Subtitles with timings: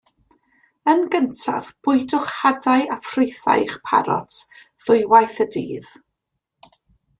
[0.93, 4.41] Yn gyntaf bwydwch hadau a ffrwythau i'ch parot
[4.87, 5.93] ddwywaith y dydd.